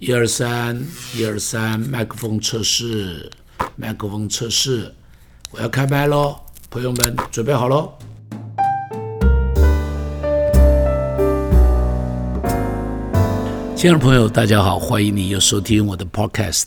[0.00, 0.80] 一二三，
[1.16, 3.28] 一二三，麦克风测试，
[3.74, 4.94] 麦克风测试，
[5.50, 6.36] 我要开麦喽，
[6.70, 7.92] 朋友们准备好喽。
[13.74, 16.66] 亲爱的朋友，大家好，欢迎你又收听我的 Podcast。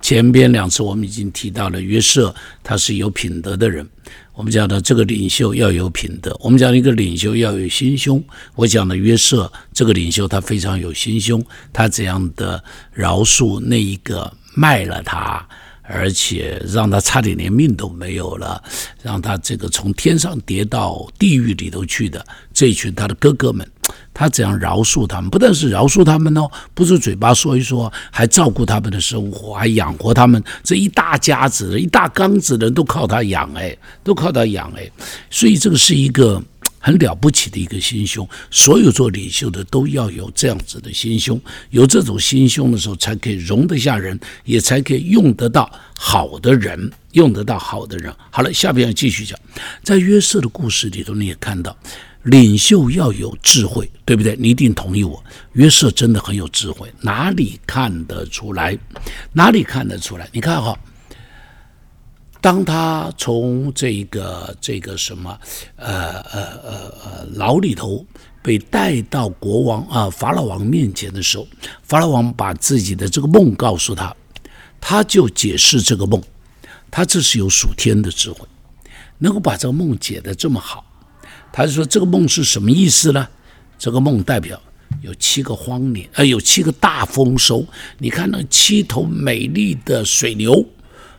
[0.00, 3.86] 前边两次我们已经提到了约瑟，他是有品德的人。
[4.34, 8.22] 我们讲的这个领袖要有品德，我们讲一个领袖要有心胸。
[8.56, 12.62] 我讲的约瑟这个领袖，他非常有心胸，他怎样的
[12.92, 15.46] 饶恕那一个卖了他，
[15.82, 18.60] 而且让他差点连命都没有了，
[19.02, 23.64] 让他这个从天上跌到地狱里头去的这群他的哥哥们。
[24.14, 25.28] 他怎样饶恕他们？
[25.28, 34.88] 不但是饶恕他们哦，不是嘴巴说一说，还照顾他们的生活，还养活他们这一大家子、一大缸子人都靠他养哎，都靠他养哎。
[35.28, 36.40] 所以这个是一个
[36.78, 38.26] 很了不起的一个心胸。
[38.50, 41.40] 所有做领袖的都要有这样子的心胸，
[41.70, 48.14] 有这种心胸的时候，才可以容得下人，也才可以用得到好的人，用得到好的人。
[48.30, 49.36] 好了，下边要继续讲，
[49.82, 51.76] 在约瑟的故事里头，你也看到。
[52.24, 54.34] 领袖要有智慧，对不对？
[54.38, 55.22] 你一定同意我。
[55.52, 58.76] 约瑟真的很有智慧，哪里看得出来？
[59.32, 60.26] 哪里看得出来？
[60.32, 60.78] 你看哈，
[62.40, 65.38] 当他从这个这个什么
[65.76, 68.04] 呃呃呃呃牢里头
[68.42, 71.46] 被带到国王啊法老王面前的时候，
[71.82, 74.14] 法老王把自己的这个梦告诉他，
[74.80, 76.22] 他就解释这个梦，
[76.90, 78.46] 他这是有属天的智慧，
[79.18, 80.82] 能够把这个梦解得这么好。
[81.56, 83.28] 他就说：“这个梦是什么意思呢？
[83.78, 84.60] 这个梦代表
[85.02, 87.64] 有七个荒年，呃，有七个大丰收。
[87.98, 90.66] 你看那七头美丽的水牛，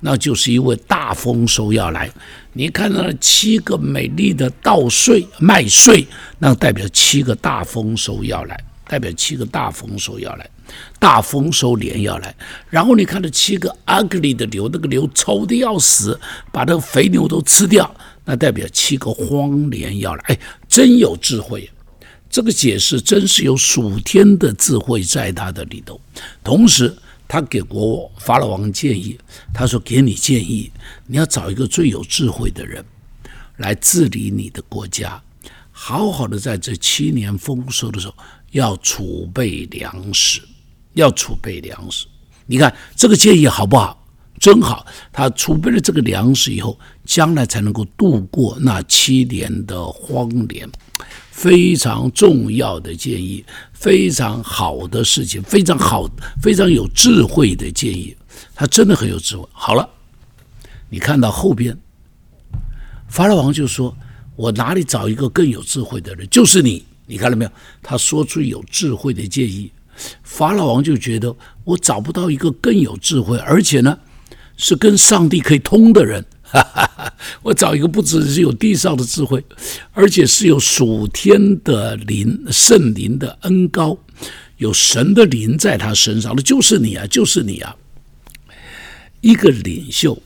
[0.00, 2.10] 那就是因为大丰收要来。
[2.54, 6.04] 你看那七个美丽的稻穗、麦穗，
[6.40, 10.48] 那代表七个大丰收要来，代表七个大丰收要来，
[10.98, 12.34] 大丰收年要来。
[12.70, 16.18] 然后你看到七个 ugly 的牛，那个牛丑的要死，
[16.52, 17.94] 把那个肥牛都吃掉。”
[18.28, 20.38] 那代表七个荒年要来，哎，
[20.68, 21.70] 真有智慧，
[22.28, 26.00] 这个解释真是有属天的智慧在他的里头。
[26.42, 26.92] 同时，
[27.28, 29.16] 他给国王法老王建议，
[29.54, 30.72] 他说：“给你建议，
[31.06, 32.84] 你要找一个最有智慧的人
[33.58, 35.22] 来治理你的国家，
[35.78, 38.14] 好好的在这七年丰收的时候
[38.52, 40.40] 要储备粮食，
[40.94, 42.06] 要储备粮食。
[42.46, 44.02] 你看这个建议好不好？”
[44.40, 50.66] 真好，他储备了这个粮食以后，将来才能够度过那七年的荒年。
[51.30, 56.08] 非常重要的建议，非常好的事情，非常好、
[56.42, 58.16] 非常有智慧的建议。
[58.54, 59.46] 他真的很有智慧。
[59.52, 59.86] 好了，
[60.88, 61.78] 你看到后边，
[63.08, 63.94] 法老王就说
[64.36, 66.28] ：“我哪里找一个更有智慧的人？
[66.30, 66.84] 就是你。
[67.06, 67.50] 你看到没有？
[67.82, 69.72] 他说出有智慧的建议，
[70.22, 73.98] 法老王就觉得我找不到一个更有智慧，而且呢。”
[74.58, 76.24] 是跟上帝可以通的人，
[77.44, 79.44] 我找一个不只是有地上的智慧，
[79.92, 83.98] 而且是有属天的灵、圣灵的恩高，
[84.56, 87.76] 有神的灵在他身上的，就是你啊，就是你啊！
[89.20, 90.18] 一个领袖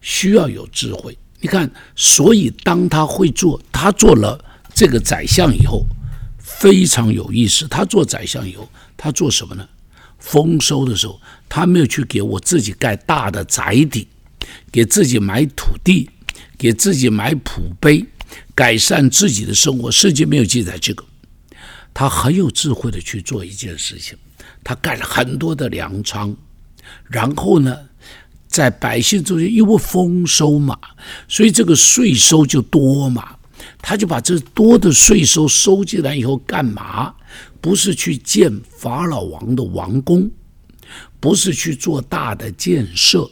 [0.00, 4.42] 需要有智慧，你看，所以当他会做，他做了
[4.72, 5.84] 这个宰相以后，
[6.38, 7.66] 非常有意思。
[7.66, 9.68] 他做宰相以后，他做什么呢？
[10.20, 14.06] 丰收的时候，他没有去给我自己盖大的宅邸，
[14.70, 16.08] 给自己买土地，
[16.56, 18.06] 给自己买土碑，
[18.54, 19.90] 改善自己的生活。
[19.90, 21.04] 世界没有记载这个。
[21.92, 24.16] 他很有智慧的去做一件事情，
[24.62, 26.36] 他盖了很多的粮仓，
[27.08, 27.76] 然后呢，
[28.52, 30.78] 在百姓中间因为丰收嘛，
[31.26, 33.34] 所以这个税收就多嘛，
[33.80, 37.14] 他就把这多的税收收进来以后干嘛？
[37.62, 40.30] 不是去建法老王的王宫，
[41.18, 43.28] 不是去做大的建设，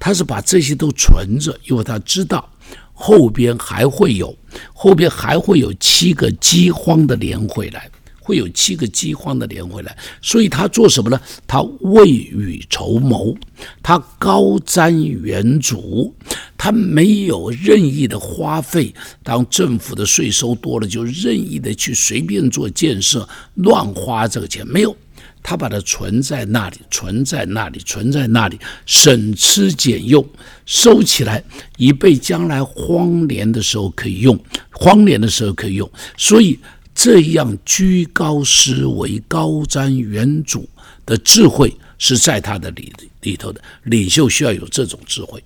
[0.00, 2.50] 他是把这些都存着，因为他知道
[2.92, 4.36] 后边还会有，
[4.74, 7.88] 后边还会有七个饥荒的年回来。
[8.26, 11.20] 会有七个饥荒的年回来，所以他做什么呢？
[11.46, 13.36] 他未雨绸缪，
[13.84, 16.12] 他高瞻远瞩，
[16.58, 18.92] 他没有任意的花费。
[19.22, 24.96] 当政府的税收多了，就任意的去随便做建设，乱花这个钱没有，
[25.40, 30.28] 他把它存在那里，存在那里，存在那里，省吃俭用，
[30.64, 31.44] 收起来，
[31.76, 34.36] 以备将来荒年的时候可以用，
[34.72, 36.58] 荒年的时候可以用，所以。
[36.96, 40.66] 这样居高思维、高瞻远瞩
[41.04, 42.90] 的智慧是在他的里
[43.20, 43.62] 里头的。
[43.84, 45.44] 领袖需要有这种智慧，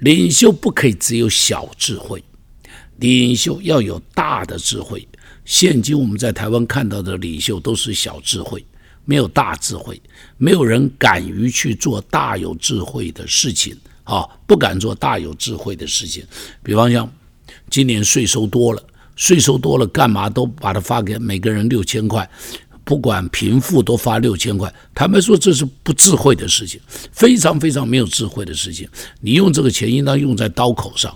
[0.00, 2.22] 领袖不可以只有小智慧，
[2.98, 5.08] 领袖要有大的智慧。
[5.46, 8.62] 现今我们在台湾看到的领袖都是小智慧，
[9.06, 9.98] 没有大智慧，
[10.36, 13.74] 没有人敢于去做大有智慧的事情
[14.04, 16.22] 啊，不敢做大有智慧的事情。
[16.62, 17.10] 比方像
[17.70, 18.82] 今年税收多了，
[19.20, 22.26] 税收多了，干嘛都把它发给每个人六千块。
[22.82, 26.80] 不管贫富都发六千块，坦白说这是不智慧的事情，
[27.12, 28.88] 非常非常没有智慧的事情。
[29.20, 31.14] 你用这个钱应当用在刀口上，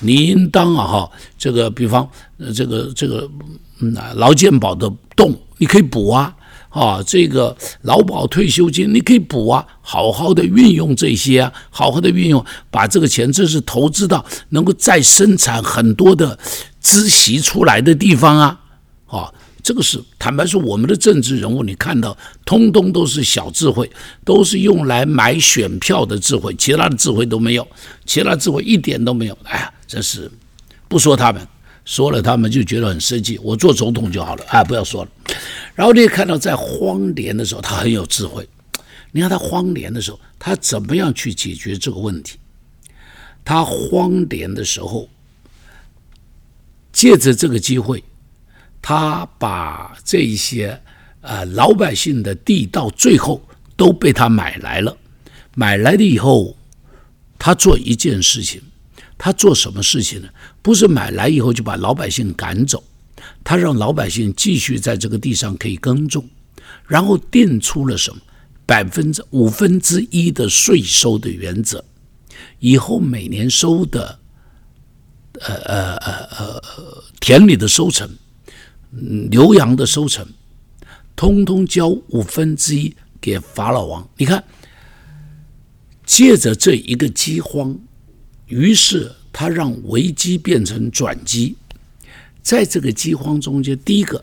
[0.00, 2.06] 你应当啊哈，这个比方
[2.54, 3.30] 这个这个
[3.78, 6.34] 嗯劳健保的洞你可以补啊
[6.74, 16.36] 啊，这个劳保退休金你可以补啊，好好的运用这些啊，好好的运用，把这个钱这是投资到能够再生产很多的
[16.82, 18.60] 孳息出来的地方啊
[19.06, 19.32] 啊。
[19.62, 23.90] 这个是坦白说，我们的政治人物，你看到通通都是小智慧，
[24.22, 27.66] 都是用来买选票的智慧，其他的智慧都没有，
[28.04, 29.38] 其他智慧一点都没有。
[29.44, 30.30] 哎呀，真是
[30.86, 31.40] 不说他们，
[31.86, 33.40] 说了他们就觉得很生气。
[33.42, 35.10] 我做总统就好了，哎，不要说了。
[35.74, 38.48] 然后你也看到在荒年的时候，他很有智慧。
[39.12, 42.38] 你看他荒年的时候，他怎么样去解决这个问题？
[43.44, 45.08] 他荒年的时候，
[46.92, 48.02] 借着这个机会。
[48.86, 50.78] 他把这些
[51.22, 53.40] 呃老百姓的地到最后
[53.76, 54.94] 都被他买来了，
[55.54, 56.54] 买来了以后，
[57.38, 58.60] 他做一件事情，
[59.16, 60.28] 他做什么事情呢？
[60.60, 62.84] 不是买来以后就把老百姓赶走，
[63.44, 66.26] 他让老百姓继续在这个地上可以耕种，
[66.88, 68.20] 然后定出了什么
[68.66, 71.84] 百分之五分之一的税收的原则，
[72.58, 74.18] 以后每年收的
[75.40, 78.10] 呃呃呃呃呃田里的收成。
[79.28, 80.24] 牛羊的收成，
[81.16, 84.08] 通通交五分之一给法老王。
[84.16, 84.44] 你看，
[86.06, 87.76] 借着这一个饥荒，
[88.46, 91.56] 于是他让危机变成转机。
[92.44, 94.22] 在这个饥荒中间，第一个，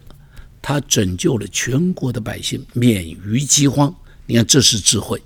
[0.61, 3.93] 他拯救了全国的百姓免于饥荒。
[4.27, 5.19] 你看，这是智慧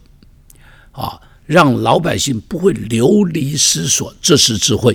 [0.94, 1.20] 啊！
[1.46, 4.94] 让老百姓不会流离失所，这是智慧；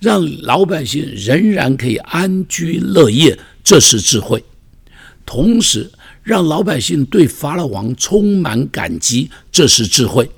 [0.00, 3.38] 让老百姓仍然可以安居乐业。
[3.62, 4.44] 这是智慧，
[5.24, 5.90] 同时
[6.24, 10.28] 让老百姓对法老王充满感激，这是智慧。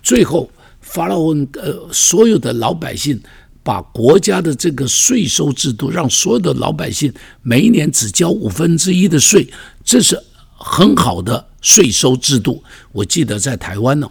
[0.00, 0.48] 最后，
[0.80, 3.20] 法老王呃，所有的老百姓
[3.64, 7.12] 把国家的这个税收制度，让所有的老百姓
[7.42, 9.50] 每一年只交五分之一的税，
[9.82, 10.22] 这是
[10.54, 12.62] 很好的税收制度。
[12.92, 14.06] 我记得在台湾呢，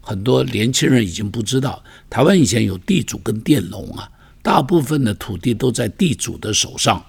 [0.00, 4.08] 很多年轻人已经不知道，台湾以前有地主跟佃农啊，
[4.42, 7.04] 大部分的土地都在地主的手上。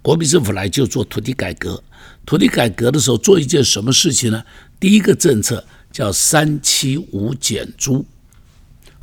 [0.00, 1.82] 国民政府来就做土地改革，
[2.24, 4.44] 土地改革的时候做一件什么事情呢？
[4.78, 8.06] 第一个政策叫三七五减租，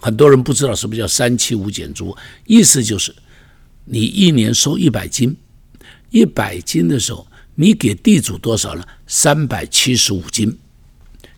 [0.04, 2.14] 很多人不知道什么叫三七五减租，
[2.46, 3.16] 意思就是
[3.86, 5.34] 你一年收一百斤，
[6.10, 8.84] 一百斤的时候你给地主多少呢？
[9.08, 10.58] 三百七十五斤，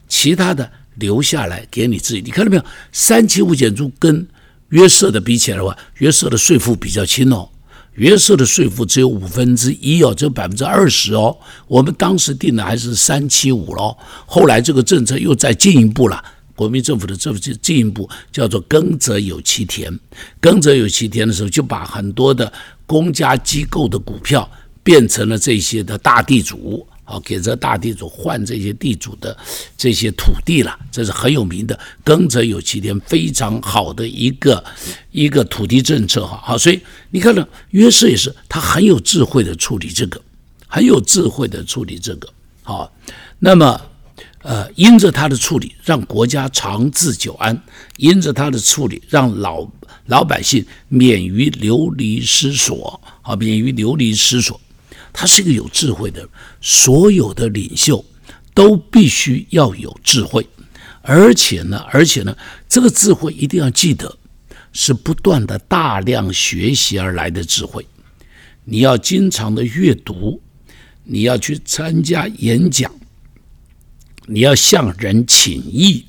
[0.08, 2.24] 其他的留下来给你自己。
[2.24, 2.66] 你看到没有？
[2.92, 4.28] 三七五减租跟
[4.70, 7.48] 约瑟的比起来的话，约瑟的税负比较轻哦。
[7.94, 11.38] 约瑟的税负只有五分之一哦，只有百分之二十哦。
[11.68, 13.96] 我们当时定的还是三七五喽。
[14.26, 16.22] 后来这个政策又再进一步了，
[16.56, 20.00] 国民政府的政府进进一步叫做“耕者有其田”。
[20.40, 22.52] 耕者有其田的时候，就把很多的
[22.86, 24.50] 公家机构的股票
[24.81, 26.88] 变成了这些的大地主。
[27.07, 29.38] 好，给这大地主换这些地主的
[29.78, 34.64] 这些土地了，这是很有名的“耕者有其田”，非常好的一个
[35.12, 36.42] 一个土地政策哈。
[36.44, 36.81] 好，所以
[37.12, 40.19] 你看呢，约瑟也是他很有智慧的处理这个，
[40.68, 42.28] 很有智慧的处理这个。
[42.64, 42.92] 好，
[43.38, 43.80] 那么
[44.45, 47.56] 呃，因着他的处理，让国家长治久安；
[47.97, 49.68] 因着他的处理，让老
[50.06, 54.61] 老百姓免于流离失所，啊，免于流离失所。
[55.11, 56.30] 他是一个有智慧的，
[56.61, 58.06] 所有的领袖
[58.54, 60.47] 都必须要有智慧，
[61.02, 62.37] 而且呢，而且呢，
[62.69, 64.16] 这个智慧一定要记得
[64.73, 67.83] 是不断的大量学习而来的智慧。
[68.64, 70.40] 你要经常的阅读，
[71.04, 72.94] 你要去参加演讲，
[74.28, 76.06] 你要向人请益。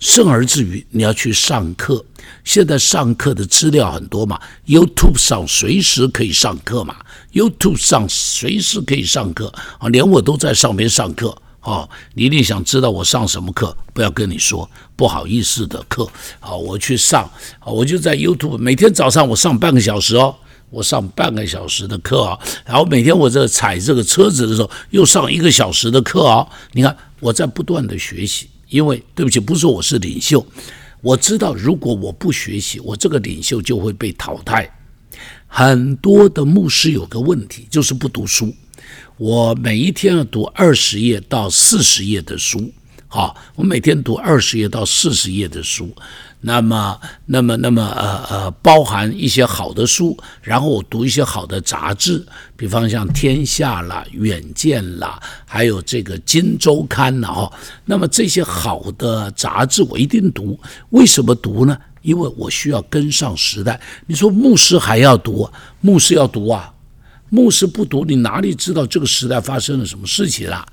[0.00, 2.04] 甚而至于你要去上课，
[2.44, 6.94] 现在上课的资料很多嘛，YouTube 上随时可以上课嘛
[7.32, 11.88] ，YouTube 上随时可以上课啊，连我都在上面上课啊。
[12.12, 13.74] 你一定想知道我上什么课？
[13.94, 16.06] 不要跟你说不好意思的课
[16.40, 17.22] 啊，我去上
[17.60, 20.36] 啊，我就在 YouTube 每天早上我上半个小时哦，
[20.74, 28.48] 我上半个小时的课啊，然后每天我在踩这个车子的时候又上一个小时的课啊，你看我在不断的学习。
[28.70, 30.44] 因为对不起，不是我是领袖，
[31.00, 34.68] 我知道如果我不学习，我这个领袖就会被淘汰。
[35.46, 38.52] 很多的牧师有个问题，就是不读书。
[39.16, 42.72] 我每一天要读二十页到四十页的书。
[43.06, 45.94] 好，我每天读二十页到四十页的书，
[46.46, 52.24] 那么，那么，那么，呃呃，包含一些好的书，然后我读一些好的杂志，
[52.54, 57.52] 比方像《天下》啦、《远见》啦，还有这个《金周刊》呐，哦，
[57.86, 60.60] 那么这些好的杂志我一定读。
[60.90, 61.78] 为什么读呢？
[62.02, 63.80] 因为我需要跟上时代。
[64.06, 65.48] 你说牧师还要读，
[65.80, 66.70] 牧师要读啊，
[67.30, 70.66] 牧师不读，你哪里知道这个时代发生了什么事情啦？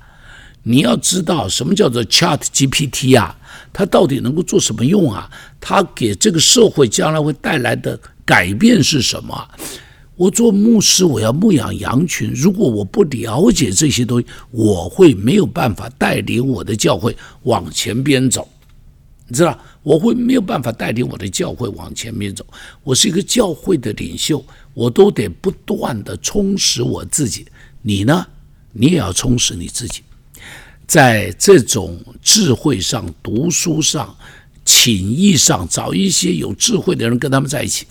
[0.62, 3.36] 你要知道什么叫做 Chat GPT 啊？
[3.72, 5.30] 它到底能够做什么用啊？
[5.60, 9.48] 它给这个社会将来会带来的改变是什么？
[10.14, 12.30] 我做牧师，我要牧养羊群。
[12.34, 18.46] 如果我不了解这些东西，我会没有办法带领我的教会往前边走。
[19.26, 22.46] 你知道，我会没有办法带领我的教会往前面走。
[22.84, 27.46] 我是一个教会的领袖，我都得不断的充实我自己。
[27.80, 28.26] 你呢？
[28.72, 30.02] 你也要充实你自己。
[30.92, 34.14] 在这种智慧上、读书上、
[34.62, 37.86] 情谊上，找一些有智慧的人跟他们在一起。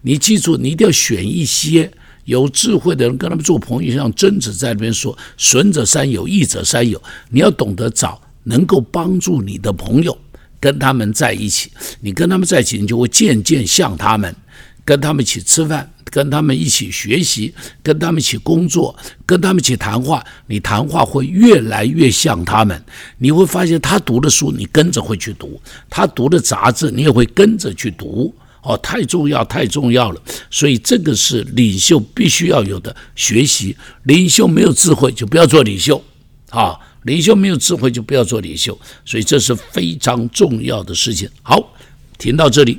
[0.00, 1.92] 你记住，你一定要选一些
[2.24, 3.94] 有智慧的人跟他们做朋友。
[3.94, 10.16] 像曾子在那边说：“损者三友，益者三友。”你要懂得找能够帮助你的朋友，
[10.58, 11.70] 跟他们在一起。
[12.00, 14.34] 你跟他们在一起，你就会渐渐像他们，
[14.86, 15.92] 跟他们一起吃饭。
[16.10, 22.84] 跟他们一起学习，跟他们一起工作，跟他们一起谈话，你谈话会越来越像他们。
[23.18, 25.48] 你会发现他读的书，你跟着会去读；
[25.88, 28.34] 他读的杂志，你也会跟着去读。
[28.60, 30.20] 哦，太重要，太重要了。
[30.50, 33.74] 所以这个是领袖必须要有的学习。
[34.02, 36.02] 领袖没有智慧，就不要做领袖。
[36.50, 38.78] 啊，领袖没有智慧，就不要做领袖。
[39.04, 41.30] 所以这是非常重要的事情。
[41.42, 41.72] 好，
[42.18, 42.78] 停到这里。